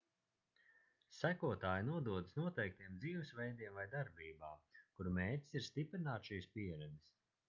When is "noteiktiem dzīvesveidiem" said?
2.39-3.77